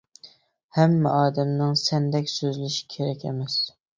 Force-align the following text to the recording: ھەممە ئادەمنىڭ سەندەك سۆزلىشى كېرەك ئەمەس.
ھەممە 0.77 1.11
ئادەمنىڭ 1.17 1.77
سەندەك 1.83 2.31
سۆزلىشى 2.37 2.91
كېرەك 2.97 3.29
ئەمەس. 3.29 3.61